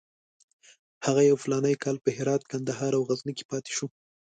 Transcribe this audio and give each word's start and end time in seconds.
هغه 1.05 1.21
یو 1.29 1.37
فلاني 1.43 1.75
کال 1.83 1.97
په 2.03 2.09
هرات، 2.17 2.41
کندهار 2.51 2.91
او 2.97 3.03
غزني 3.09 3.33
کې 3.37 3.45
پاتې 3.51 3.71
شو. 3.77 3.87